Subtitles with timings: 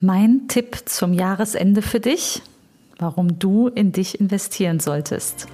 [0.00, 2.40] Mein Tipp zum Jahresende für dich,
[3.00, 5.48] warum du in dich investieren solltest.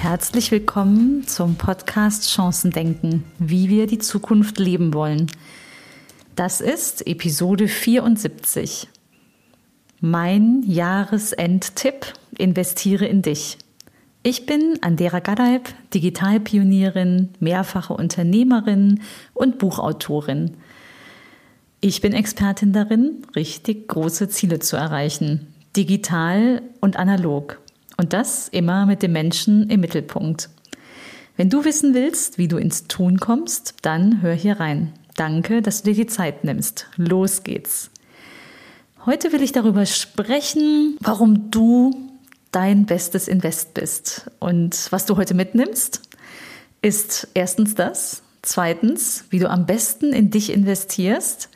[0.00, 5.30] Herzlich willkommen zum Podcast Chancendenken, wie wir die Zukunft leben wollen.
[6.34, 8.88] Das ist Episode 74.
[10.00, 13.58] Mein Jahresendtipp, investiere in dich.
[14.22, 19.00] Ich bin Andera Gadeib, Digitalpionierin, mehrfache Unternehmerin
[19.32, 20.58] und Buchautorin.
[21.80, 27.60] Ich bin Expertin darin, richtig große Ziele zu erreichen, digital und analog.
[27.96, 30.50] Und das immer mit dem Menschen im Mittelpunkt.
[31.38, 34.92] Wenn du wissen willst, wie du ins Tun kommst, dann hör hier rein.
[35.16, 36.88] Danke, dass du dir die Zeit nimmst.
[36.96, 37.90] Los geht's.
[39.06, 42.09] Heute will ich darüber sprechen, warum du
[42.52, 44.30] dein bestes Invest bist.
[44.38, 46.02] Und was du heute mitnimmst,
[46.82, 51.48] ist erstens das, zweitens, wie du am besten in dich investierst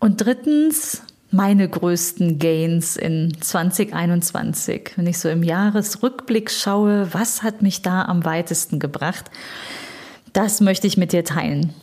[0.00, 4.92] und drittens, meine größten Gains in 2021.
[4.96, 9.30] Wenn ich so im Jahresrückblick schaue, was hat mich da am weitesten gebracht,
[10.32, 11.74] das möchte ich mit dir teilen.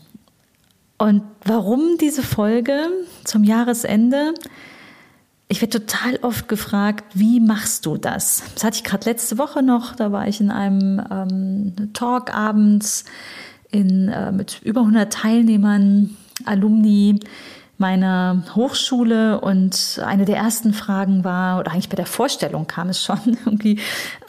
[0.97, 2.87] Und warum diese Folge
[3.23, 4.33] zum Jahresende?
[5.47, 8.43] Ich werde total oft gefragt, wie machst du das?
[8.55, 9.95] Das hatte ich gerade letzte Woche noch.
[9.95, 13.05] Da war ich in einem ähm, Talk abends
[13.69, 17.19] in, äh, mit über 100 Teilnehmern, Alumni
[17.77, 23.03] meiner Hochschule und eine der ersten Fragen war, oder eigentlich bei der Vorstellung kam es
[23.03, 23.79] schon irgendwie,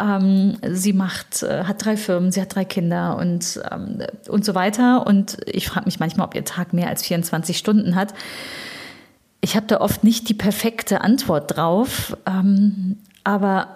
[0.01, 4.55] ähm, sie macht, äh, hat drei Firmen, sie hat drei Kinder und, ähm, und so
[4.55, 5.07] weiter.
[5.07, 8.15] Und ich frage mich manchmal, ob ihr Tag mehr als 24 Stunden hat.
[9.41, 13.69] Ich habe da oft nicht die perfekte Antwort drauf, ähm, aber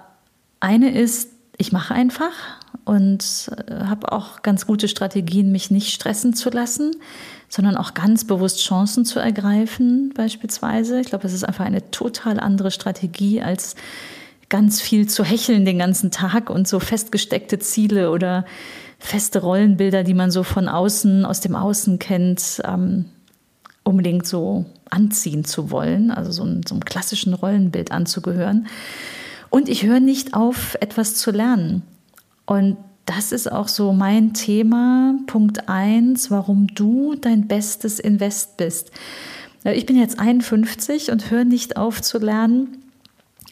[0.61, 2.33] eine ist, ich mache einfach
[2.85, 6.97] und äh, habe auch ganz gute Strategien, mich nicht stressen zu lassen,
[7.49, 11.01] sondern auch ganz bewusst Chancen zu ergreifen, beispielsweise.
[11.01, 13.75] Ich glaube, das ist einfach eine total andere Strategie als
[14.49, 18.45] ganz viel zu hecheln den ganzen Tag und so festgesteckte Ziele oder
[18.99, 23.07] feste Rollenbilder, die man so von außen, aus dem Außen kennt, ähm,
[23.85, 28.67] unbedingt so anziehen zu wollen, also so, ein, so einem klassischen Rollenbild anzugehören.
[29.49, 31.83] Und ich höre nicht auf, etwas zu lernen.
[32.47, 38.93] Und das ist auch so mein Thema, Punkt eins, warum du dein bestes Invest bist.
[39.65, 42.79] Ich bin jetzt 51 und höre nicht auf zu lernen.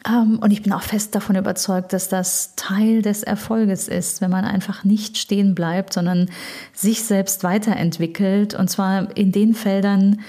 [0.07, 4.31] Ähm, und ich bin auch fest davon überzeugt, dass das Teil des Erfolges ist, wenn
[4.31, 6.31] man einfach nicht stehen bleibt, sondern
[6.73, 8.55] sich selbst weiterentwickelt.
[8.55, 10.21] Und zwar in den Feldern,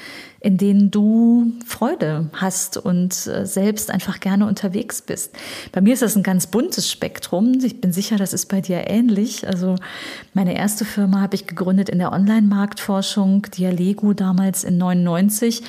[0.41, 5.35] in denen du Freude hast und äh, selbst einfach gerne unterwegs bist.
[5.71, 7.59] Bei mir ist das ein ganz buntes Spektrum.
[7.61, 9.45] Ich bin sicher, das ist bei dir ähnlich.
[9.45, 9.75] Also
[10.33, 15.61] meine erste Firma habe ich gegründet in der Online-Marktforschung, Dialego damals in 99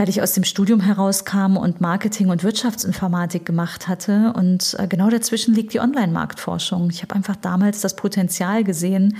[0.00, 4.32] weil ich aus dem Studium herauskam und Marketing und Wirtschaftsinformatik gemacht hatte.
[4.34, 6.88] Und äh, genau dazwischen liegt die Online-Marktforschung.
[6.88, 9.18] Ich habe einfach damals das Potenzial gesehen,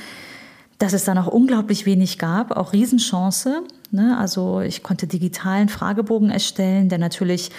[0.79, 3.63] dass es da noch unglaublich wenig gab, auch Riesenchance.
[3.91, 4.17] Ne?
[4.19, 7.51] Also ich konnte digitalen Fragebogen erstellen, der natürlich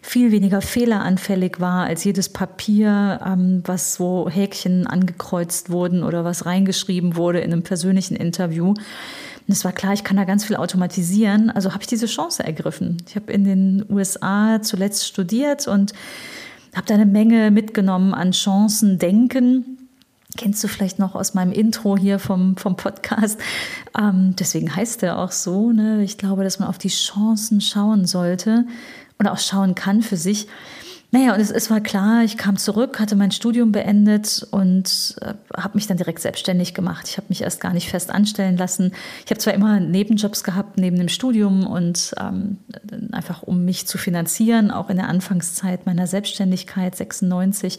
[0.00, 6.46] viel weniger fehleranfällig war als jedes Papier, ähm, was so Häkchen angekreuzt wurden oder was
[6.46, 8.72] reingeschrieben wurde in einem persönlichen Interview.
[9.50, 11.50] Und es war klar, ich kann da ganz viel automatisieren.
[11.50, 12.98] Also habe ich diese Chance ergriffen.
[13.08, 15.92] Ich habe in den USA zuletzt studiert und
[16.72, 19.88] habe da eine Menge mitgenommen an Chancen, Denken.
[20.38, 23.40] Kennst du vielleicht noch aus meinem Intro hier vom, vom Podcast?
[23.98, 25.72] Ähm, deswegen heißt er auch so.
[25.72, 26.04] Ne?
[26.04, 28.66] Ich glaube, dass man auf die Chancen schauen sollte
[29.18, 30.46] oder auch schauen kann für sich.
[31.12, 35.34] Naja, und es, es war klar, ich kam zurück, hatte mein Studium beendet und äh,
[35.56, 37.08] habe mich dann direkt selbstständig gemacht.
[37.08, 38.92] Ich habe mich erst gar nicht fest anstellen lassen.
[39.24, 42.58] Ich habe zwar immer Nebenjobs gehabt neben dem Studium und ähm,
[43.10, 47.78] einfach um mich zu finanzieren, auch in der Anfangszeit meiner Selbstständigkeit 96.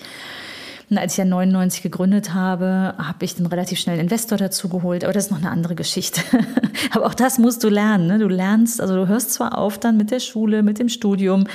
[0.90, 5.06] Und als ich ja 99 gegründet habe, habe ich dann relativ schnell Investor dazu geholt.
[5.06, 6.22] Aber das ist noch eine andere Geschichte.
[6.92, 8.08] aber auch das musst du lernen.
[8.08, 8.20] Ne?
[8.20, 11.48] Du lernst, also du hörst zwar auf dann mit der Schule, mit dem Studium,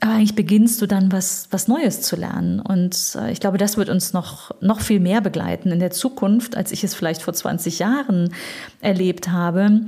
[0.00, 2.60] aber eigentlich beginnst du dann was, was Neues zu lernen.
[2.60, 6.56] Und äh, ich glaube, das wird uns noch, noch viel mehr begleiten in der Zukunft,
[6.56, 8.32] als ich es vielleicht vor 20 Jahren
[8.80, 9.86] erlebt habe.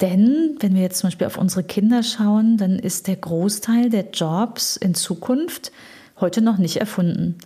[0.00, 4.10] Denn wenn wir jetzt zum Beispiel auf unsere Kinder schauen, dann ist der Großteil der
[4.10, 5.72] Jobs in Zukunft
[6.20, 7.36] heute noch nicht erfunden.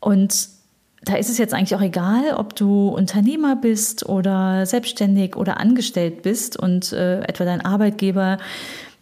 [0.00, 0.48] Und
[1.04, 6.22] da ist es jetzt eigentlich auch egal, ob du Unternehmer bist oder selbstständig oder angestellt
[6.22, 8.38] bist und äh, etwa dein Arbeitgeber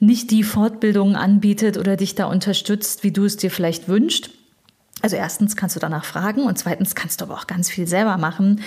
[0.00, 4.31] nicht die Fortbildung anbietet oder dich da unterstützt, wie du es dir vielleicht wünschst.
[5.02, 8.19] Also erstens kannst du danach fragen und zweitens kannst du aber auch ganz viel selber
[8.19, 8.61] machen.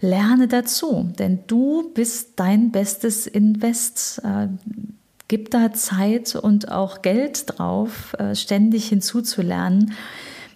[0.00, 4.20] Lerne dazu, denn du bist dein bestes Invest.
[4.24, 4.48] Äh,
[5.28, 9.92] gib da Zeit und auch Geld drauf, äh, ständig hinzuzulernen,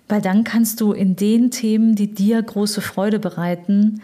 [0.08, 4.02] weil dann kannst du in den Themen, die dir große Freude bereiten,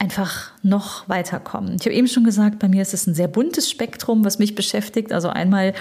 [0.00, 1.76] einfach noch weiterkommen.
[1.78, 4.54] Ich habe eben schon gesagt, bei mir ist es ein sehr buntes Spektrum, was mich
[4.54, 5.12] beschäftigt.
[5.12, 5.74] Also einmal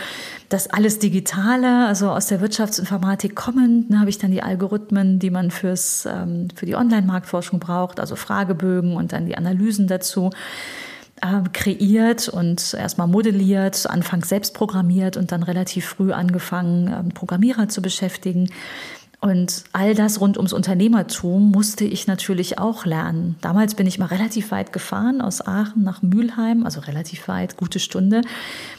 [0.50, 5.30] das alles Digitale, also aus der Wirtschaftsinformatik kommend, da habe ich dann die Algorithmen, die
[5.30, 10.32] man fürs, ähm, für die Online-Marktforschung braucht, also Fragebögen und dann die Analysen dazu
[11.22, 17.70] äh, kreiert und erstmal modelliert, anfangs selbst programmiert und dann relativ früh angefangen, ähm, Programmierer
[17.70, 18.50] zu beschäftigen.
[19.20, 23.36] Und all das rund ums Unternehmertum musste ich natürlich auch lernen.
[23.42, 27.80] Damals bin ich mal relativ weit gefahren, aus Aachen nach Mülheim, also relativ weit, gute
[27.80, 28.22] Stunde,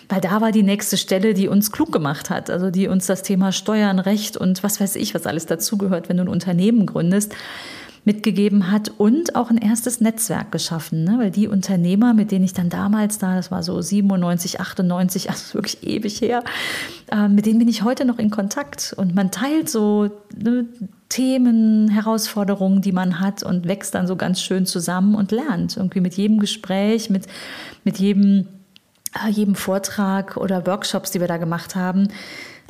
[0.08, 3.22] weil da war die nächste Stelle, die uns klug gemacht hat, also die uns das
[3.24, 7.34] Thema Steuern, Recht und was weiß ich, was alles dazugehört, wenn du ein Unternehmen gründest
[8.04, 11.18] mitgegeben hat und auch ein erstes Netzwerk geschaffen, ne?
[11.18, 15.54] weil die Unternehmer, mit denen ich dann damals da, das war so 97, 98, also
[15.54, 16.42] wirklich ewig her,
[17.10, 20.66] äh, mit denen bin ich heute noch in Kontakt und man teilt so ne,
[21.08, 26.00] Themen, Herausforderungen, die man hat und wächst dann so ganz schön zusammen und lernt irgendwie
[26.00, 27.26] mit jedem Gespräch, mit,
[27.84, 28.46] mit jedem,
[29.14, 32.08] äh, jedem Vortrag oder Workshops, die wir da gemacht haben,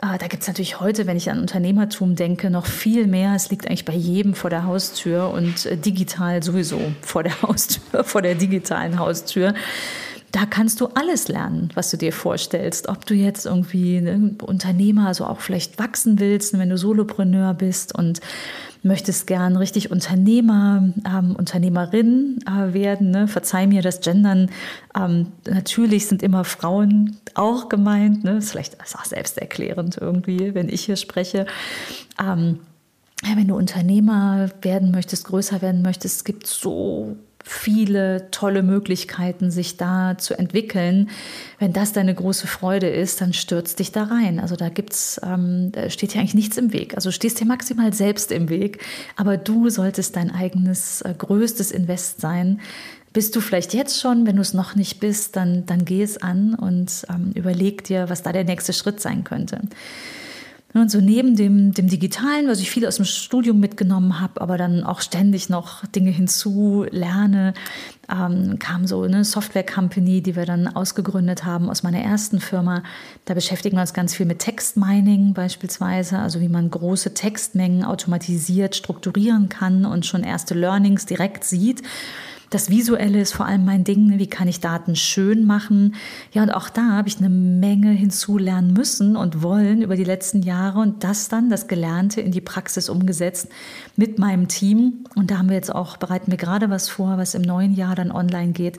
[0.01, 3.35] da gibt es natürlich heute, wenn ich an Unternehmertum denke, noch viel mehr.
[3.35, 8.05] Es liegt eigentlich bei jedem vor der Haustür und äh, digital sowieso vor der Haustür,
[8.05, 9.55] vor der digitalen Haustür.
[10.31, 12.89] Da kannst du alles lernen, was du dir vorstellst.
[12.89, 17.95] Ob du jetzt irgendwie ein Unternehmer, also auch vielleicht wachsen willst, wenn du Solopreneur bist
[17.95, 18.21] und
[18.83, 23.11] möchtest gern richtig Unternehmer, ähm, Unternehmerin äh, werden.
[23.11, 23.29] Ne?
[23.29, 24.51] Verzeih mir das Gendern.
[24.97, 28.25] Ähm, natürlich sind immer Frauen auch gemeint.
[28.25, 28.39] Ne?
[28.39, 31.47] Ist vielleicht ist auch selbsterklärend irgendwie, wenn ich hier spreche.
[32.21, 32.61] Ähm,
[33.23, 37.17] wenn du Unternehmer werden möchtest, größer werden möchtest, es gibt so
[37.49, 41.09] viele tolle Möglichkeiten, sich da zu entwickeln.
[41.59, 44.39] Wenn das deine große Freude ist, dann stürz dich da rein.
[44.39, 46.95] Also da gibt's, ähm, da steht ja eigentlich nichts im Weg.
[46.95, 48.85] Also stehst dir maximal selbst im Weg,
[49.17, 52.61] aber du solltest dein eigenes äh, größtes Invest sein.
[53.15, 56.19] Bist du vielleicht jetzt schon, wenn du es noch nicht bist, dann, dann geh es
[56.19, 59.63] an und ähm, überleg dir, was da der nächste Schritt sein könnte.
[60.79, 64.57] Und so neben dem, dem Digitalen, was ich viel aus dem Studium mitgenommen habe, aber
[64.59, 67.55] dann auch ständig noch Dinge hinzu lerne,
[68.11, 72.83] ähm, kam so eine Software-Company, die wir dann ausgegründet haben aus meiner ersten Firma.
[73.25, 78.77] Da beschäftigen wir uns ganz viel mit Textmining beispielsweise, also wie man große Textmengen automatisiert
[78.77, 81.83] strukturieren kann und schon erste Learnings direkt sieht.
[82.51, 84.19] Das Visuelle ist vor allem mein Ding.
[84.19, 85.95] Wie kann ich Daten schön machen?
[86.33, 90.43] Ja, und auch da habe ich eine Menge hinzulernen müssen und wollen über die letzten
[90.43, 93.49] Jahre und das dann, das Gelernte, in die Praxis umgesetzt
[93.97, 95.05] mit meinem Team.
[95.15, 97.95] Und da haben wir jetzt auch, bereiten wir gerade was vor, was im neuen Jahr
[97.95, 98.79] dann online geht.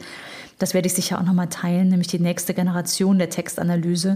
[0.57, 4.15] Das werde ich sicher auch nochmal teilen, nämlich die nächste Generation der Textanalyse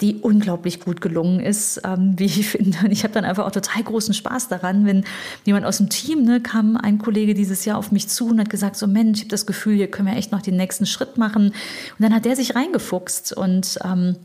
[0.00, 2.78] die unglaublich gut gelungen ist, ähm, wie ich finde.
[2.84, 5.04] Und ich habe dann einfach auch total großen Spaß daran, wenn
[5.44, 8.50] jemand aus dem Team, ne, kam ein Kollege dieses Jahr auf mich zu und hat
[8.50, 11.18] gesagt, so Mensch, ich habe das Gefühl, hier können wir echt noch den nächsten Schritt
[11.18, 11.48] machen.
[11.48, 11.54] Und
[11.98, 14.16] dann hat der sich reingefuchst und ähm,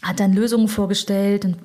[0.00, 1.56] hat dann Lösungen vorgestellt und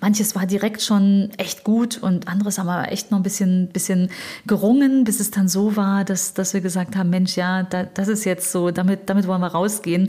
[0.00, 4.10] manches war direkt schon echt gut und anderes haben wir echt noch ein bisschen, bisschen
[4.46, 8.06] gerungen, bis es dann so war, dass, dass wir gesagt haben, Mensch, ja, da, das
[8.06, 10.04] ist jetzt so, damit, damit wollen wir rausgehen.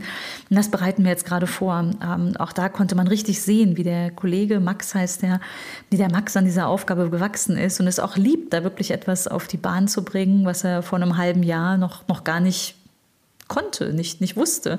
[0.50, 1.90] Und das bereiten wir jetzt gerade vor.
[2.00, 5.40] Ähm, auch da konnte man richtig sehen, wie der Kollege, Max heißt der,
[5.90, 9.26] wie der Max an dieser Aufgabe gewachsen ist und es auch liebt, da wirklich etwas
[9.26, 12.76] auf die Bahn zu bringen, was er vor einem halben Jahr noch, noch gar nicht
[13.48, 14.78] konnte, nicht, nicht wusste,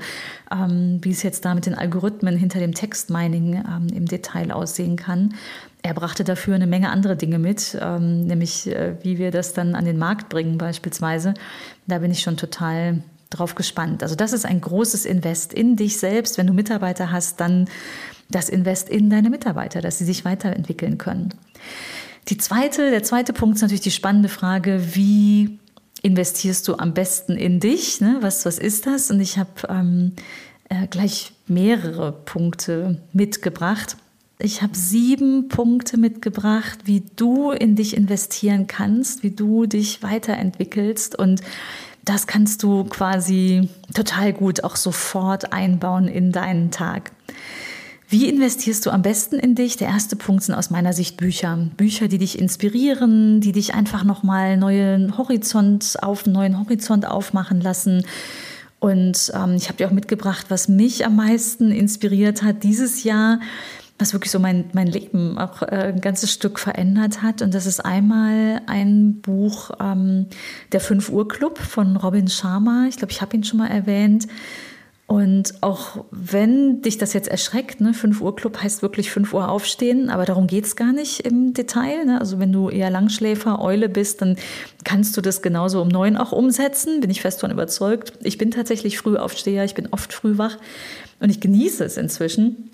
[0.51, 4.95] ähm, wie es jetzt da mit den Algorithmen hinter dem Textmining ähm, im Detail aussehen
[4.95, 5.36] kann.
[5.81, 9.75] Er brachte dafür eine Menge andere Dinge mit, ähm, nämlich äh, wie wir das dann
[9.75, 11.36] an den Markt bringen beispielsweise.
[11.88, 14.01] Da bin ich schon total drauf gespannt.
[14.01, 16.38] Also das ist ein großes Invest in dich selbst.
[16.38, 17.67] Wenn du Mitarbeiter hast, dann
[18.29, 21.34] das Invest in deine Mitarbeiter, dass sie sich weiterentwickeln können.
[22.29, 25.60] Die zweite, der zweite Punkt ist natürlich die spannende Frage, wie
[26.05, 28.00] investierst du am besten in dich?
[28.00, 28.17] Ne?
[28.21, 29.09] Was, was ist das?
[29.09, 30.13] Und ich habe ähm,
[30.69, 33.97] äh, gleich mehrere Punkte mitgebracht.
[34.38, 41.17] Ich habe sieben Punkte mitgebracht, wie du in dich investieren kannst, wie du dich weiterentwickelst.
[41.17, 41.41] Und
[42.03, 47.12] das kannst du quasi total gut auch sofort einbauen in deinen Tag.
[48.07, 49.77] Wie investierst du am besten in dich?
[49.77, 51.57] Der erste Punkt sind aus meiner Sicht Bücher.
[51.75, 58.05] Bücher, die dich inspirieren, die dich einfach nochmal neuen Horizont auf, neuen Horizont aufmachen lassen.
[58.79, 63.39] Und ähm, ich habe dir auch mitgebracht, was mich am meisten inspiriert hat dieses Jahr.
[63.97, 67.41] was wirklich so mein, mein Leben auch äh, ein ganzes Stück verändert hat.
[67.41, 70.27] Und das ist einmal ein Buch, ähm,
[70.74, 72.85] Der 5 Uhr Club von Robin Sharma.
[72.88, 74.27] Ich glaube, ich habe ihn schon mal erwähnt.
[75.15, 79.48] Und auch wenn dich das jetzt erschreckt, ne, 5 Uhr Club heißt wirklich 5 Uhr
[79.48, 82.03] aufstehen, aber darum geht es gar nicht im Detail.
[82.03, 82.19] Ne?
[82.19, 84.36] Also wenn du eher Langschläfer, Eule bist, dann
[84.84, 88.12] kannst du das genauso um neun auch umsetzen, bin ich fest davon überzeugt.
[88.24, 90.57] Ich bin tatsächlich Frühaufsteher, ich bin oft früh wach
[91.22, 92.72] und ich genieße es inzwischen.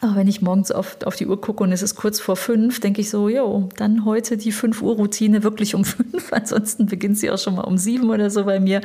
[0.00, 2.80] Aber wenn ich morgens oft auf die Uhr gucke und es ist kurz vor fünf,
[2.80, 6.32] denke ich so, jo, dann heute die fünf Uhr Routine wirklich um fünf.
[6.32, 8.82] Ansonsten beginnt sie auch schon mal um sieben oder so bei mir.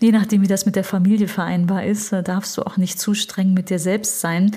[0.00, 3.54] Je nachdem, wie das mit der Familie vereinbar ist, darfst du auch nicht zu streng
[3.54, 4.52] mit dir selbst sein.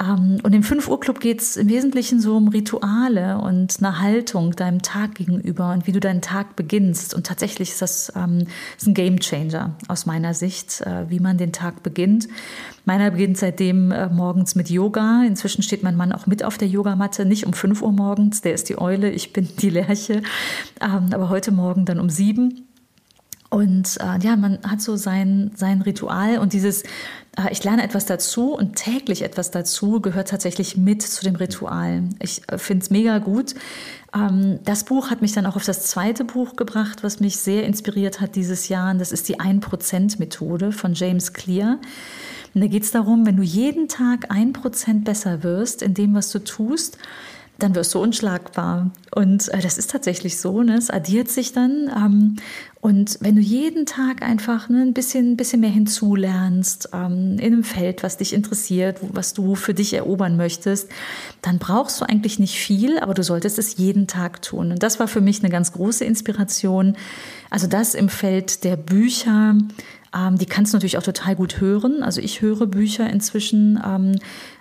[0.00, 4.00] Ähm, und im 5 Uhr Club geht es im Wesentlichen so um Rituale und eine
[4.00, 7.14] Haltung deinem Tag gegenüber und wie du deinen Tag beginnst.
[7.14, 11.36] Und tatsächlich ist das ähm, ist ein Game Changer aus meiner Sicht, äh, wie man
[11.36, 12.28] den Tag beginnt.
[12.86, 15.22] Meiner beginnt seitdem äh, morgens mit Yoga.
[15.26, 18.54] Inzwischen steht mein Mann auch mit auf der Yogamatte, nicht um 5 Uhr morgens, der
[18.54, 20.22] ist die Eule, ich bin die Lerche,
[20.80, 22.66] ähm, aber heute Morgen dann um 7
[23.50, 26.84] und äh, ja, man hat so sein, sein Ritual und dieses,
[27.50, 32.04] ich lerne etwas dazu und täglich etwas dazu gehört tatsächlich mit zu dem Ritual.
[32.18, 33.54] Ich äh, finde es mega gut.
[34.14, 37.64] Ähm, das Buch hat mich dann auch auf das zweite Buch gebracht, was mich sehr
[37.64, 38.90] inspiriert hat dieses Jahr.
[38.90, 41.78] Und das ist die 1%-Methode von James Clear.
[42.52, 46.14] Und da geht es darum, wenn du jeden Tag ein Prozent besser wirst in dem,
[46.14, 46.98] was du tust,
[47.62, 48.90] dann wirst du unschlagbar.
[49.14, 50.76] Und äh, das ist tatsächlich so, ne?
[50.76, 51.90] es addiert sich dann.
[51.94, 52.36] Ähm,
[52.80, 57.64] und wenn du jeden Tag einfach ne, ein bisschen, bisschen mehr hinzulernst, ähm, in einem
[57.64, 60.88] Feld, was dich interessiert, was du für dich erobern möchtest,
[61.42, 64.72] dann brauchst du eigentlich nicht viel, aber du solltest es jeden Tag tun.
[64.72, 66.96] Und das war für mich eine ganz große Inspiration.
[67.50, 69.56] Also das im Feld der Bücher,
[70.16, 72.02] ähm, die kannst du natürlich auch total gut hören.
[72.02, 74.18] Also ich höre Bücher inzwischen ähm,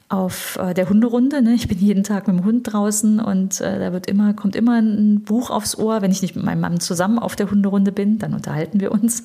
[0.10, 1.42] auf äh, der Hunderunde.
[1.42, 1.54] Ne?
[1.54, 4.82] Ich bin jeden Tag mit dem Hund draußen und äh, da wird immer, kommt immer
[4.82, 6.02] ein Buch aufs Ohr.
[6.02, 9.24] Wenn ich nicht mit meinem Mann zusammen auf der Hunderunde bin, dann unterhalten wir uns.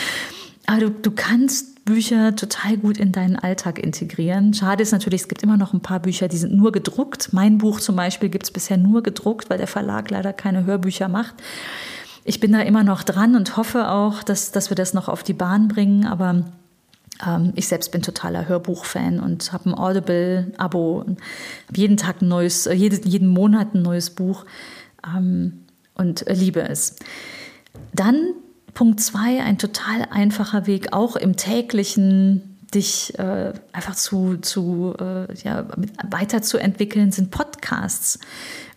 [0.66, 4.54] Aber du, du kannst Bücher total gut in deinen Alltag integrieren.
[4.54, 7.32] Schade ist natürlich, es gibt immer noch ein paar Bücher, die sind nur gedruckt.
[7.32, 11.08] Mein Buch zum Beispiel gibt es bisher nur gedruckt, weil der Verlag leider keine Hörbücher
[11.08, 11.34] macht.
[12.24, 15.24] Ich bin da immer noch dran und hoffe auch, dass, dass wir das noch auf
[15.24, 16.06] die Bahn bringen.
[16.06, 16.44] Aber
[17.54, 21.16] ich selbst bin totaler Hörbuchfan und habe ein Audible-Abo, habe
[21.74, 24.44] jeden Tag ein neues, äh, jeden, jeden Monat ein neues Buch
[25.06, 25.64] ähm,
[25.94, 26.96] und liebe es.
[27.92, 28.34] Dann
[28.74, 35.32] Punkt zwei, ein total einfacher Weg, auch im täglichen dich äh, einfach zu, zu äh,
[35.44, 35.66] ja,
[36.08, 38.18] weiterzuentwickeln, sind Podcasts.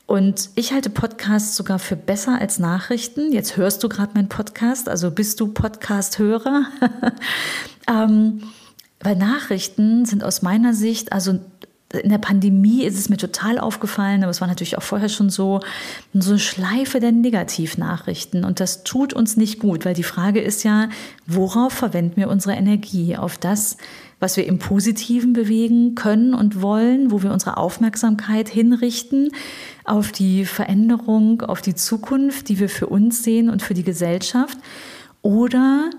[0.06, 3.34] Und ich halte Podcasts sogar für besser als Nachrichten.
[3.34, 6.66] Jetzt hörst du gerade meinen Podcast, also bist du Podcast-Hörer.
[7.90, 8.44] ähm,
[9.00, 11.40] weil Nachrichten sind aus meiner Sicht, also
[11.94, 15.30] in der Pandemie ist es mir total aufgefallen, aber es war natürlich auch vorher schon
[15.30, 15.62] so,
[16.14, 18.44] so eine Schleife der Negativnachrichten.
[18.44, 20.90] Und das tut uns nicht gut, weil die Frage ist ja,
[21.26, 23.16] worauf verwenden wir unsere Energie?
[23.16, 23.78] Auf das,
[24.19, 29.31] was wir im Positiven bewegen können und wollen, wo wir unsere Aufmerksamkeit hinrichten,
[29.84, 34.57] auf die Veränderung, auf die Zukunft, die wir für uns sehen und für die Gesellschaft?
[35.22, 35.89] Oder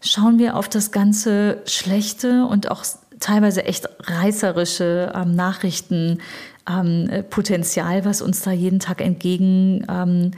[0.00, 2.84] schauen wir auf das ganze Schlechte und auch
[3.20, 10.32] teilweise echt reißerische ähm, Nachrichtenpotenzial, ähm, was uns da jeden Tag entgegen ähm.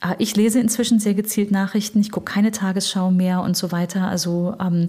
[0.00, 4.08] Äh, ich lese inzwischen sehr gezielt Nachrichten, ich gucke keine Tagesschau mehr und so weiter.
[4.08, 4.86] Also ähm, äh,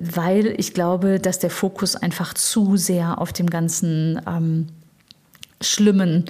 [0.00, 4.66] weil ich glaube, dass der Fokus einfach zu sehr auf dem ganzen ähm,
[5.60, 6.26] Schlimmen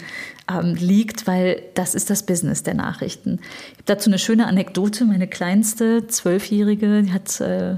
[0.51, 3.41] ähm, liegt, weil das ist das Business der Nachrichten.
[3.43, 5.05] Ich habe dazu eine schöne Anekdote.
[5.05, 7.77] Meine kleinste, zwölfjährige, hat äh,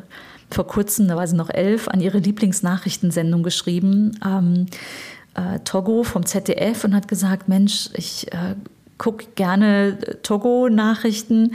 [0.51, 4.67] vor kurzem, da war sie noch elf, an ihre Lieblingsnachrichtensendung geschrieben, ähm,
[5.35, 8.55] äh, Togo vom ZDF, und hat gesagt, Mensch, ich äh,
[8.99, 11.55] gucke gerne Togo-Nachrichten,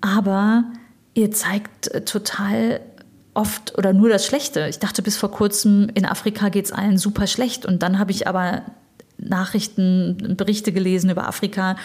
[0.00, 0.64] aber
[1.14, 2.80] ihr zeigt äh, total
[3.34, 4.66] oft oder nur das Schlechte.
[4.68, 7.66] Ich dachte bis vor kurzem, in Afrika geht es allen super schlecht.
[7.66, 8.62] Und dann habe ich aber
[9.28, 11.76] Nachrichten, Berichte gelesen über Afrika,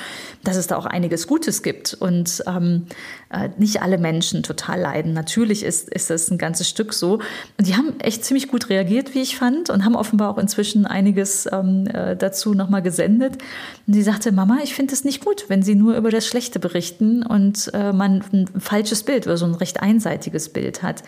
[0.43, 2.87] dass es da auch einiges Gutes gibt und ähm,
[3.29, 5.13] äh, nicht alle Menschen total leiden.
[5.13, 7.19] Natürlich ist, ist das ein ganzes Stück so.
[7.57, 10.85] Und die haben echt ziemlich gut reagiert, wie ich fand, und haben offenbar auch inzwischen
[10.85, 13.37] einiges ähm, äh, dazu nochmal gesendet.
[13.85, 16.59] Und sie sagte, Mama, ich finde es nicht gut, wenn Sie nur über das Schlechte
[16.59, 21.03] berichten und äh, man ein falsches Bild oder so ein recht einseitiges Bild hat.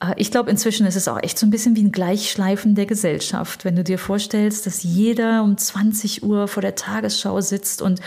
[0.00, 2.86] Äh, ich glaube, inzwischen ist es auch echt so ein bisschen wie ein Gleichschleifen der
[2.86, 3.64] Gesellschaft.
[3.64, 8.00] Wenn du dir vorstellst, dass jeder um 20 Uhr vor der Tagesschau sitzt und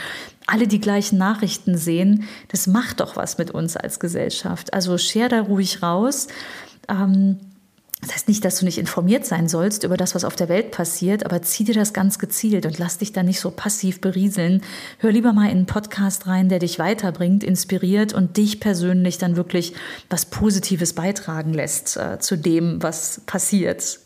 [0.48, 4.74] alle die gleichen Nachrichten sehen, das macht doch was mit uns als Gesellschaft.
[4.74, 6.27] Also scher da ruhig raus.
[6.89, 7.39] Ähm,
[8.01, 10.72] das heißt nicht, dass du nicht informiert sein sollst über das, was auf der Welt
[10.72, 14.63] passiert, aber zieh dir das ganz gezielt und lass dich da nicht so passiv berieseln.
[14.98, 19.36] Hör lieber mal in einen Podcast rein, der dich weiterbringt, inspiriert und dich persönlich dann
[19.36, 19.74] wirklich
[20.10, 24.00] was Positives beitragen lässt äh, zu dem, was passiert.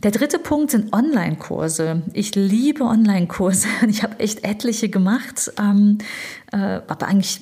[0.00, 2.02] Der dritte Punkt sind Online-Kurse.
[2.12, 3.68] Ich liebe Online-Kurse.
[3.88, 5.98] Ich habe echt etliche gemacht, ähm,
[6.52, 7.40] äh, aber eigentlich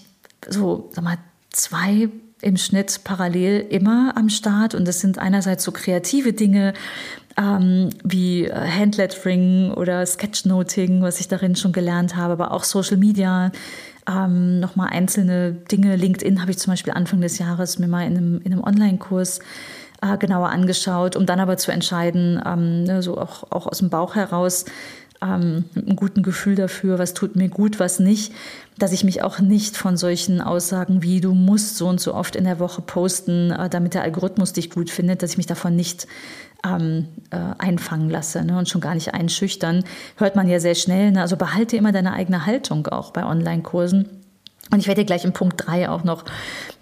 [0.49, 1.19] so, sag mal,
[1.51, 2.11] zwei
[2.43, 6.75] im Schnitt parallel immer am Start und das sind einerseits so kreative Dinge
[7.39, 12.97] ähm, wie äh, Handlettering oder Sketchnoting, was ich darin schon gelernt habe, aber auch Social
[12.97, 13.53] Media,
[14.09, 15.97] ähm, nochmal einzelne Dinge.
[15.97, 19.41] LinkedIn habe ich zum Beispiel Anfang des Jahres mir mal in einem, in einem Online-Kurs
[20.03, 23.91] äh, genauer angeschaut, um dann aber zu entscheiden, ähm, ne, so auch, auch aus dem
[23.91, 24.65] Bauch heraus,
[25.23, 28.33] ähm, mit einem guten Gefühl dafür, was tut mir gut, was nicht,
[28.79, 32.37] dass ich mich auch nicht von solchen Aussagen wie du musst so und so oft
[32.37, 35.77] in der Woche posten, äh, damit der Algorithmus dich gut findet, dass ich mich davon
[35.77, 36.07] nicht
[36.65, 39.85] ähm, äh, einfangen lasse ne, und schon gar nicht einschüchtern.
[40.17, 41.13] Hört man ja sehr schnell.
[41.13, 41.21] Ne?
[41.21, 44.09] Also behalte immer deine eigene Haltung auch bei Online-Kursen.
[44.71, 46.25] Und ich werde dir gleich im Punkt 3 auch noch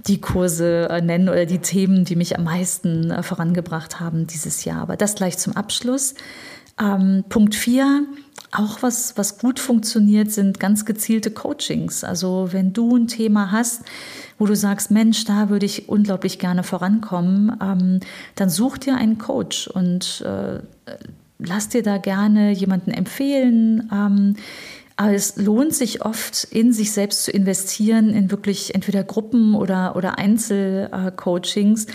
[0.06, 4.64] die Kurse äh, nennen oder die Themen, die mich am meisten äh, vorangebracht haben dieses
[4.64, 4.80] Jahr.
[4.80, 6.14] Aber das gleich zum Abschluss.
[6.80, 8.04] Ähm, Punkt 4,
[8.52, 12.04] auch was, was gut funktioniert, sind ganz gezielte Coachings.
[12.04, 13.82] Also wenn du ein Thema hast,
[14.38, 18.00] wo du sagst, Mensch, da würde ich unglaublich gerne vorankommen, ähm,
[18.36, 20.60] dann such dir einen Coach und äh,
[21.38, 23.90] lass dir da gerne jemanden empfehlen.
[23.92, 24.36] Ähm,
[24.96, 29.96] aber es lohnt sich oft, in sich selbst zu investieren, in wirklich entweder Gruppen oder,
[29.96, 31.86] oder Einzelcoachings,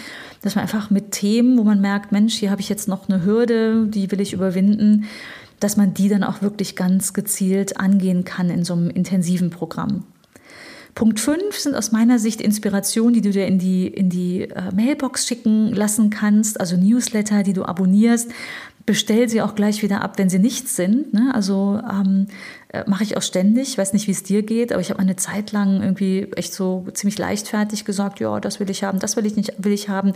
[0.41, 3.24] dass man einfach mit Themen, wo man merkt, Mensch, hier habe ich jetzt noch eine
[3.24, 5.06] Hürde, die will ich überwinden,
[5.62, 10.06] dass man die dann auch wirklich ganz gezielt angehen kann in so einem intensiven Programm.
[10.96, 14.74] Punkt 5 sind aus meiner Sicht Inspirationen, die du dir in die, in die äh,
[14.74, 18.29] Mailbox schicken lassen kannst, also Newsletter, die du abonnierst.
[18.89, 21.13] Bestell sie auch gleich wieder ab, wenn sie nichts sind.
[21.13, 21.29] Ne?
[21.36, 22.25] Also ähm,
[22.69, 23.67] äh, mache ich auch ständig.
[23.67, 26.55] Ich weiß nicht, wie es dir geht, aber ich habe eine Zeit lang irgendwie echt
[26.55, 29.90] so ziemlich leichtfertig gesagt, ja, das will ich haben, das will ich nicht, will ich
[29.90, 30.13] haben.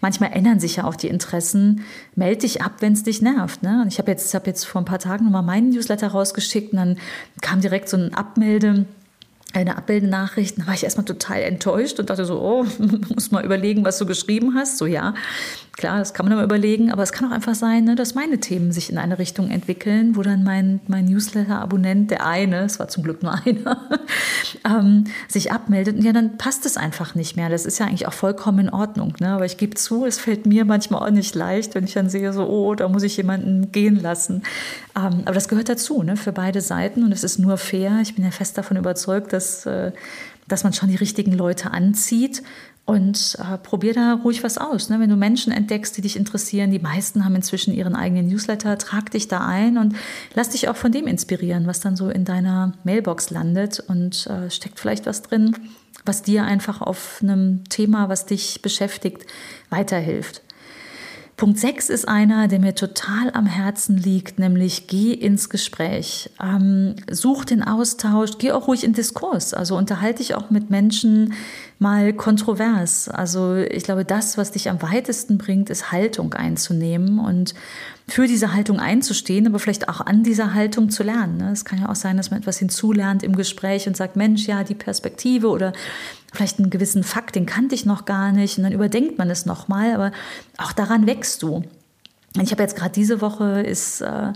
[0.00, 1.82] Manchmal ändern sich ja auch die Interessen.
[2.14, 3.62] Meld dich ab, wenn es dich nervt.
[3.62, 3.82] Ne?
[3.82, 6.78] Und ich habe jetzt, hab jetzt vor ein paar Tagen nochmal meinen Newsletter rausgeschickt und
[6.78, 6.98] dann
[7.42, 8.86] kam direkt so ein Abmelde
[9.52, 12.66] eine Abbildenachricht, da war ich erstmal total enttäuscht und dachte so, oh,
[13.14, 14.78] muss mal überlegen, was du geschrieben hast.
[14.78, 15.14] So ja,
[15.76, 18.38] klar, das kann man immer überlegen, aber es kann auch einfach sein, ne, dass meine
[18.38, 22.88] Themen sich in eine Richtung entwickeln, wo dann mein, mein Newsletter-Abonnent, der eine, es war
[22.88, 23.88] zum Glück nur einer,
[24.64, 25.96] ähm, sich abmeldet.
[25.96, 27.48] Und ja, dann passt es einfach nicht mehr.
[27.48, 29.14] Das ist ja eigentlich auch vollkommen in Ordnung.
[29.20, 29.28] Ne?
[29.28, 32.32] Aber ich gebe zu, es fällt mir manchmal auch nicht leicht, wenn ich dann sehe,
[32.32, 34.42] so, oh, da muss ich jemanden gehen lassen.
[34.96, 37.04] Ähm, aber das gehört dazu, ne, für beide Seiten.
[37.04, 37.98] Und es ist nur fair.
[38.02, 39.92] Ich bin ja fest davon überzeugt, dass, äh,
[40.46, 42.42] dass man schon die richtigen Leute anzieht
[42.86, 44.90] und äh, probier da ruhig was aus.
[44.90, 45.00] Ne?
[45.00, 49.10] Wenn du Menschen entdeckst, die dich interessieren, die meisten haben inzwischen ihren eigenen Newsletter, trag
[49.10, 49.96] dich da ein und
[50.34, 54.50] lass dich auch von dem inspirieren, was dann so in deiner Mailbox landet und äh,
[54.50, 55.56] steckt vielleicht was drin,
[56.04, 59.24] was dir einfach auf einem Thema, was dich beschäftigt,
[59.70, 60.42] weiterhilft.
[61.36, 66.30] Punkt 6 ist einer, der mir total am Herzen liegt, nämlich geh ins Gespräch.
[66.40, 69.52] Ähm, such den Austausch, geh auch ruhig in Diskurs.
[69.52, 71.34] Also unterhalte dich auch mit Menschen
[71.80, 73.08] mal kontrovers.
[73.08, 77.54] Also ich glaube, das, was dich am weitesten bringt, ist Haltung einzunehmen und
[78.06, 81.38] für diese Haltung einzustehen, aber vielleicht auch an dieser Haltung zu lernen.
[81.38, 81.50] Ne?
[81.52, 84.62] Es kann ja auch sein, dass man etwas hinzulernt im Gespräch und sagt, Mensch, ja,
[84.62, 85.72] die Perspektive oder
[86.32, 89.46] vielleicht einen gewissen Fakt, den kannte ich noch gar nicht und dann überdenkt man es
[89.46, 90.12] nochmal, aber
[90.58, 91.62] auch daran wächst du.
[92.42, 94.32] Ich habe jetzt gerade diese Woche ist, äh,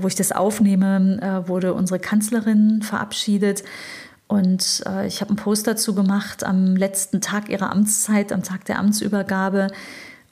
[0.00, 3.62] wo ich das aufnehme, äh, wurde unsere Kanzlerin verabschiedet.
[4.26, 8.64] Und äh, ich habe einen Post dazu gemacht am letzten Tag ihrer Amtszeit, am Tag
[8.64, 9.68] der Amtsübergabe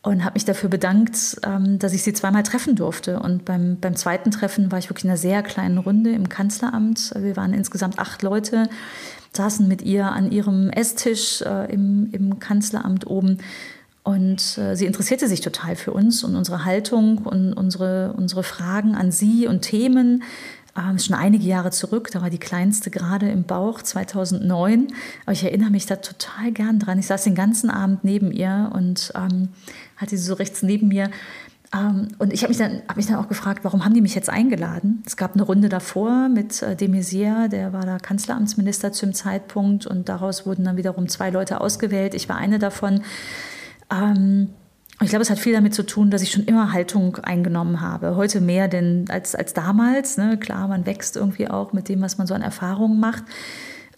[0.07, 3.19] und habe mich dafür bedankt, ähm, dass ich sie zweimal treffen durfte.
[3.19, 7.13] Und beim, beim zweiten Treffen war ich wirklich in einer sehr kleinen Runde im Kanzleramt.
[7.19, 8.69] Wir waren insgesamt acht Leute,
[9.33, 13.39] saßen mit ihr an ihrem Esstisch äh, im, im Kanzleramt oben.
[14.05, 18.95] Und äh, sie interessierte sich total für uns und unsere Haltung und unsere, unsere Fragen
[18.95, 20.23] an sie und Themen.
[20.79, 24.89] Ähm, schon einige Jahre zurück, da war die kleinste gerade im Bauch, 2009.
[25.25, 26.99] Aber ich erinnere mich da total gern dran.
[26.99, 29.49] Ich saß den ganzen Abend neben ihr und ähm,
[29.97, 31.11] hatte sie so rechts neben mir.
[31.75, 34.15] Ähm, und ich habe mich, dann, hab mich dann auch gefragt, warum haben die mich
[34.15, 35.03] jetzt eingeladen?
[35.07, 39.87] Es gab eine Runde davor mit äh, de Maizière, der war da Kanzleramtsminister zum Zeitpunkt
[39.87, 42.15] und daraus wurden dann wiederum zwei Leute ausgewählt.
[42.15, 43.03] Ich war eine davon.
[43.91, 44.49] Ähm,
[45.03, 48.17] ich glaube, es hat viel damit zu tun, dass ich schon immer Haltung eingenommen habe.
[48.17, 50.17] Heute mehr denn als, als damals.
[50.17, 50.39] Ne?
[50.39, 53.25] Klar, man wächst irgendwie auch mit dem, was man so an Erfahrungen macht.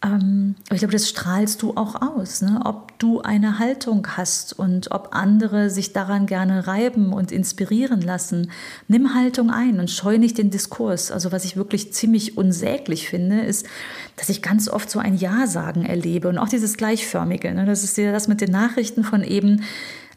[0.05, 2.61] Ähm, ich glaube, das strahlst du auch aus, ne?
[2.65, 8.51] ob du eine Haltung hast und ob andere sich daran gerne reiben und inspirieren lassen.
[8.87, 11.11] Nimm Haltung ein und scheu nicht den Diskurs.
[11.11, 13.67] Also was ich wirklich ziemlich unsäglich finde, ist,
[14.17, 17.53] dass ich ganz oft so ein Ja-Sagen erlebe und auch dieses Gleichförmige.
[17.53, 17.67] Ne?
[17.67, 19.63] Das ist ja das mit den Nachrichten von eben,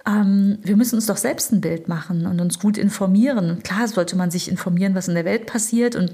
[0.06, 3.64] ähm, wir müssen uns doch selbst ein Bild machen und uns gut informieren.
[3.64, 6.12] Klar sollte man sich informieren, was in der Welt passiert und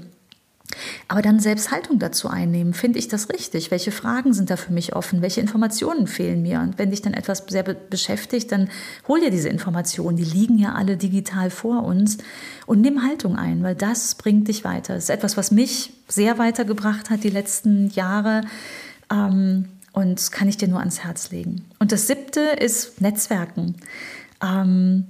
[1.08, 2.74] aber dann selbst Haltung dazu einnehmen.
[2.74, 3.70] Finde ich das richtig?
[3.70, 5.22] Welche Fragen sind da für mich offen?
[5.22, 6.60] Welche Informationen fehlen mir?
[6.60, 8.68] Und wenn dich dann etwas sehr be beschäftigt, dann
[9.06, 10.16] hol dir diese Informationen.
[10.16, 12.18] Die liegen ja alle digital vor uns.
[12.66, 14.94] Und nimm Haltung ein, weil das bringt dich weiter.
[14.94, 18.42] Das ist etwas, was mich sehr weitergebracht hat die letzten Jahre.
[19.10, 21.64] Ähm, und kann ich dir nur ans Herz legen.
[21.78, 23.76] Und das siebte ist Netzwerken.
[24.42, 25.06] Ähm,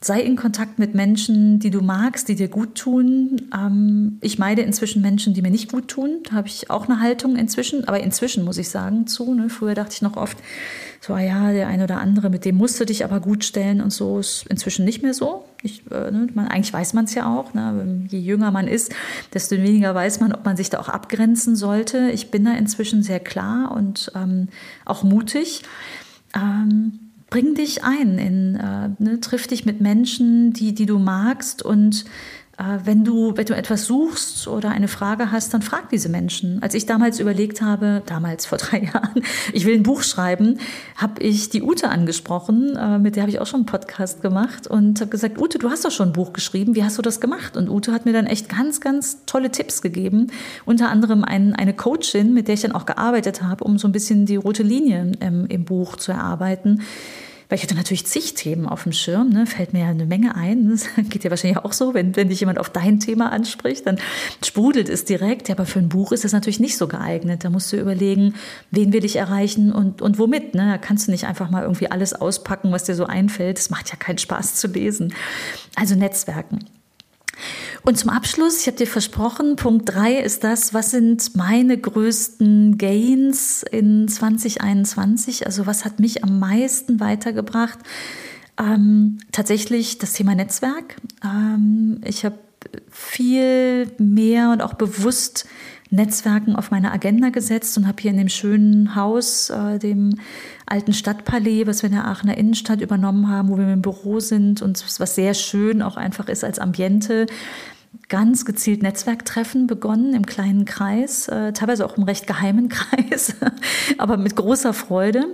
[0.00, 3.48] Sei in Kontakt mit Menschen, die du magst, die dir gut tun.
[3.52, 6.20] Ähm, ich meide inzwischen Menschen, die mir nicht gut tun.
[6.24, 9.34] Da habe ich auch eine Haltung inzwischen, aber inzwischen muss ich sagen zu.
[9.34, 9.48] Ne?
[9.48, 10.38] Früher dachte ich noch oft,
[11.00, 13.80] so, ah ja, der eine oder andere, mit dem musst du dich aber gut stellen
[13.80, 15.44] und so ist inzwischen nicht mehr so.
[15.62, 16.28] Ich, äh, ne?
[16.32, 17.52] man, eigentlich weiß man es ja auch.
[17.54, 18.06] Ne?
[18.08, 18.94] Je jünger man ist,
[19.34, 22.10] desto weniger weiß man, ob man sich da auch abgrenzen sollte.
[22.12, 24.46] Ich bin da inzwischen sehr klar und ähm,
[24.84, 25.62] auch mutig.
[26.36, 31.62] Ähm, bring dich ein, in, äh, ne, triff dich mit Menschen, die, die du magst
[31.62, 32.04] und
[32.84, 36.60] wenn du, wenn du etwas suchst oder eine Frage hast, dann frag diese Menschen.
[36.60, 40.58] Als ich damals überlegt habe, damals vor drei Jahren, ich will ein Buch schreiben,
[40.96, 44.66] habe ich die Ute angesprochen, äh, mit der habe ich auch schon einen Podcast gemacht
[44.66, 47.20] und habe gesagt, Ute, du hast doch schon ein Buch geschrieben, wie hast du das
[47.20, 47.56] gemacht?
[47.56, 50.32] Und Ute hat mir dann echt ganz, ganz tolle Tipps gegeben,
[50.64, 53.92] unter anderem ein, eine Coachin, mit der ich dann auch gearbeitet habe, um so ein
[53.92, 56.82] bisschen die rote Linie ähm, im Buch zu erarbeiten
[57.48, 59.46] weil ich hatte natürlich zig Themen auf dem Schirm, ne?
[59.46, 60.68] fällt mir ja eine Menge ein.
[60.70, 63.98] Das geht ja wahrscheinlich auch so, wenn, wenn dich jemand auf dein Thema anspricht, dann
[64.44, 65.48] sprudelt es direkt.
[65.48, 67.44] Ja, aber für ein Buch ist das natürlich nicht so geeignet.
[67.44, 68.34] Da musst du überlegen,
[68.70, 70.54] wen will ich erreichen und, und womit.
[70.54, 70.72] Ne?
[70.72, 73.58] Da kannst du nicht einfach mal irgendwie alles auspacken, was dir so einfällt.
[73.58, 75.14] Das macht ja keinen Spaß zu lesen.
[75.74, 76.60] Also Netzwerken.
[77.82, 82.78] Und zum Abschluss, ich habe dir versprochen, Punkt 3 ist das, was sind meine größten
[82.78, 85.46] Gains in 2021?
[85.46, 87.78] Also was hat mich am meisten weitergebracht?
[88.58, 90.96] Ähm, tatsächlich das Thema Netzwerk.
[91.24, 92.38] Ähm, ich habe
[92.90, 95.46] viel mehr und auch bewusst
[95.90, 100.18] Netzwerken auf meine Agenda gesetzt und habe hier in dem schönen Haus, äh, dem
[100.66, 104.62] alten Stadtpalais, was wir in der Aachener Innenstadt übernommen haben, wo wir im Büro sind
[104.62, 107.26] und was sehr schön auch einfach ist als Ambiente,
[108.08, 113.34] ganz gezielt Netzwerktreffen begonnen im kleinen Kreis, äh, teilweise auch im recht geheimen Kreis,
[113.98, 115.26] aber mit großer Freude.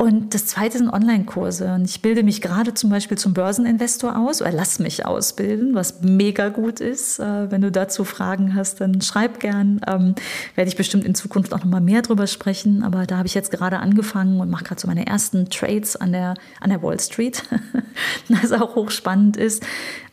[0.00, 1.74] Und das zweite sind Online-Kurse.
[1.74, 6.02] Und ich bilde mich gerade zum Beispiel zum Börseninvestor aus oder lass mich ausbilden, was
[6.02, 7.18] mega gut ist.
[7.18, 9.80] Äh, wenn du dazu Fragen hast, dann schreib gern.
[9.88, 10.14] Ähm,
[10.54, 12.84] werde ich bestimmt in Zukunft auch noch mal mehr drüber sprechen.
[12.84, 16.12] Aber da habe ich jetzt gerade angefangen und mache gerade so meine ersten Trades an
[16.12, 17.42] der, an der Wall Street,
[18.28, 19.64] was auch hochspannend ist.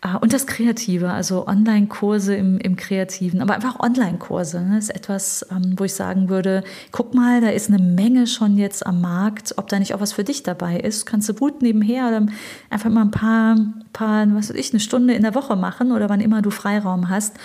[0.02, 4.62] Äh, und das Kreative, also Online-Kurse im, im Kreativen, aber einfach Online-Kurse.
[4.62, 8.58] Ne, ist etwas, ähm, wo ich sagen würde, guck mal, da ist eine Menge schon
[8.58, 9.54] jetzt am Markt.
[9.58, 12.26] Ob da nicht auch was für dich dabei ist, kannst du gut nebenher
[12.70, 13.58] einfach mal ein paar,
[13.94, 17.10] paar, was weiß ich, eine Stunde in der Woche machen oder wann immer du Freiraum
[17.10, 17.36] hast.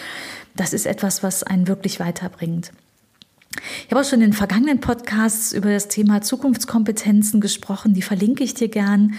[0.55, 2.73] Das ist etwas, was einen wirklich weiterbringt.
[3.85, 7.95] Ich habe auch schon in den vergangenen Podcasts über das Thema Zukunftskompetenzen gesprochen.
[7.95, 9.15] Die verlinke ich dir gern.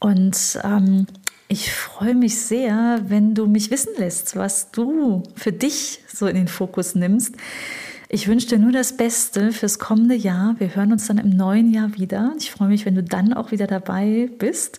[0.00, 1.06] Und ähm,
[1.48, 6.36] ich freue mich sehr, wenn du mich wissen lässt, was du für dich so in
[6.36, 7.36] den Fokus nimmst.
[8.14, 10.54] Ich wünsche dir nur das Beste fürs kommende Jahr.
[10.60, 12.32] Wir hören uns dann im neuen Jahr wieder.
[12.38, 14.78] Ich freue mich, wenn du dann auch wieder dabei bist.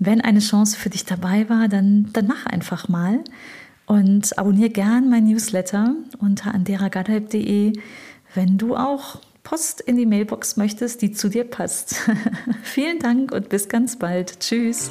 [0.00, 3.20] Wenn eine Chance für dich dabei war, dann, dann mach einfach mal
[3.86, 7.74] und abonniere gern mein Newsletter unter anderagadalb.de,
[8.34, 11.94] wenn du auch Post in die Mailbox möchtest, die zu dir passt.
[12.64, 14.40] Vielen Dank und bis ganz bald.
[14.40, 14.90] Tschüss.